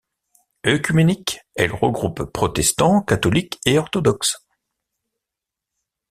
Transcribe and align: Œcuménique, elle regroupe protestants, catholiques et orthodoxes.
Œcuménique, 0.65 1.41
elle 1.53 1.71
regroupe 1.73 2.23
protestants, 2.23 3.03
catholiques 3.03 3.59
et 3.67 3.77
orthodoxes. 3.77 4.43